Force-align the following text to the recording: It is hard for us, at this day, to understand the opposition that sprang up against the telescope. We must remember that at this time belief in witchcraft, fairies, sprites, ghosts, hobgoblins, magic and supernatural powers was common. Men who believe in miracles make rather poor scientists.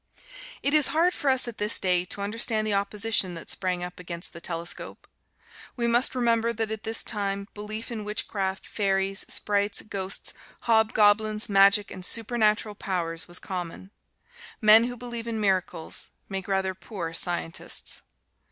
It 0.63 0.73
is 0.73 0.87
hard 0.97 1.13
for 1.13 1.29
us, 1.29 1.47
at 1.47 1.59
this 1.59 1.79
day, 1.79 2.05
to 2.05 2.21
understand 2.21 2.65
the 2.65 2.73
opposition 2.73 3.35
that 3.35 3.51
sprang 3.51 3.83
up 3.83 3.99
against 3.99 4.33
the 4.33 4.41
telescope. 4.41 5.07
We 5.75 5.85
must 5.85 6.15
remember 6.15 6.53
that 6.53 6.71
at 6.71 6.81
this 6.81 7.03
time 7.03 7.47
belief 7.53 7.91
in 7.91 8.03
witchcraft, 8.03 8.65
fairies, 8.65 9.19
sprites, 9.31 9.83
ghosts, 9.83 10.33
hobgoblins, 10.61 11.49
magic 11.49 11.91
and 11.91 12.03
supernatural 12.03 12.73
powers 12.73 13.27
was 13.27 13.37
common. 13.37 13.91
Men 14.59 14.85
who 14.85 14.97
believe 14.97 15.27
in 15.27 15.39
miracles 15.39 16.09
make 16.29 16.47
rather 16.47 16.73
poor 16.73 17.13
scientists. 17.13 18.01